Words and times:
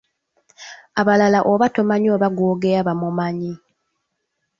Abalala 0.99 1.39
oba 1.51 1.65
tomanyi 1.75 2.07
oba 2.15 2.27
gw’ogeya 2.35 2.81
bamumanyi. 2.87 3.53